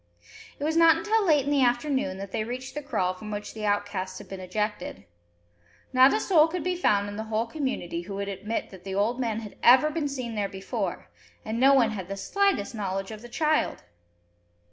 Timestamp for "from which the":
3.13-3.67